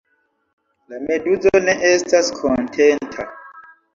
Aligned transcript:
La 0.93 1.01
meduzo 1.03 1.51
ne 1.67 1.75
estas 1.91 2.31
kontenta. 2.39 3.29